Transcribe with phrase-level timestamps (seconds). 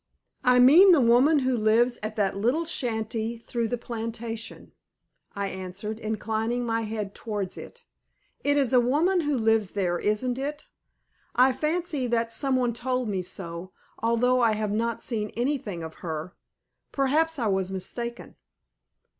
[0.43, 4.71] "I mean the woman who lives at that little shanty through the plantation,"
[5.35, 7.83] I answered, inclining my head towards it.
[8.43, 10.65] "It is a woman who lives there, isn't it?
[11.35, 15.93] I fancy that some one told me so, although I have not seen anything of
[16.01, 16.33] her.
[16.91, 18.33] Perhaps I was mistaken."